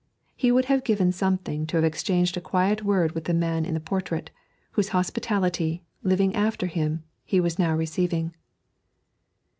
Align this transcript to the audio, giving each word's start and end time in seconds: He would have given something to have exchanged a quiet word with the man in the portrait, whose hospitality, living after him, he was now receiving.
He 0.35 0.51
would 0.51 0.65
have 0.65 0.83
given 0.83 1.11
something 1.11 1.67
to 1.67 1.77
have 1.77 1.83
exchanged 1.83 2.35
a 2.35 2.41
quiet 2.41 2.83
word 2.83 3.11
with 3.11 3.25
the 3.25 3.35
man 3.35 3.65
in 3.67 3.75
the 3.75 3.79
portrait, 3.79 4.31
whose 4.71 4.89
hospitality, 4.97 5.83
living 6.01 6.33
after 6.33 6.65
him, 6.65 7.03
he 7.23 7.39
was 7.39 7.59
now 7.59 7.75
receiving. 7.75 8.33